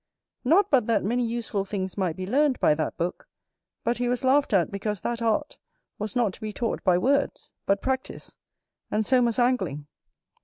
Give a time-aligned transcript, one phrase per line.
[0.43, 3.27] Not but that many useful things might be learned by that book,
[3.83, 5.59] but he was laughed at because that art
[5.99, 8.39] was not to be taught by words, but practice:
[8.89, 9.85] and so must Angling.